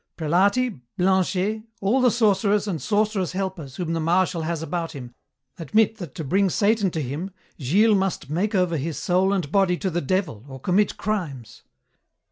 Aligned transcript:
Prelati, 0.17 0.81
Blanchet, 0.97 1.61
all 1.79 2.01
the 2.01 2.09
sorcerers 2.09 2.67
and 2.67 2.81
sorcerers' 2.81 3.33
helpers 3.33 3.75
whom 3.75 3.93
the 3.93 3.99
Marshal 3.99 4.41
has 4.41 4.63
about 4.63 4.93
him, 4.93 5.13
admit 5.59 5.97
that 5.97 6.15
to 6.15 6.23
bring 6.23 6.49
Satan 6.49 6.89
to 6.89 7.01
him 7.03 7.29
Gilles 7.59 7.93
must 7.93 8.27
make 8.27 8.55
over 8.55 8.77
his 8.77 8.97
soul 8.97 9.31
and 9.31 9.51
body 9.51 9.77
to 9.77 9.91
the 9.91 10.01
Devil 10.01 10.43
or 10.47 10.59
commit 10.59 10.97
crimes. 10.97 11.61